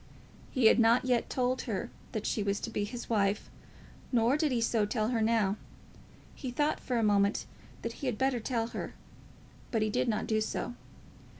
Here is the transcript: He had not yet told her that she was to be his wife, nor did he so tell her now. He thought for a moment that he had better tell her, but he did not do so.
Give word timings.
He 0.49 0.65
had 0.65 0.79
not 0.79 1.05
yet 1.05 1.29
told 1.29 1.61
her 1.69 1.91
that 2.11 2.25
she 2.25 2.41
was 2.41 2.59
to 2.61 2.71
be 2.71 2.85
his 2.85 3.07
wife, 3.07 3.51
nor 4.11 4.35
did 4.35 4.51
he 4.51 4.59
so 4.59 4.83
tell 4.83 5.09
her 5.09 5.21
now. 5.21 5.57
He 6.33 6.49
thought 6.49 6.79
for 6.79 6.97
a 6.97 7.03
moment 7.03 7.45
that 7.83 7.93
he 8.01 8.07
had 8.07 8.17
better 8.17 8.39
tell 8.39 8.65
her, 8.69 8.95
but 9.69 9.83
he 9.83 9.91
did 9.91 10.07
not 10.07 10.25
do 10.25 10.41
so. 10.41 10.73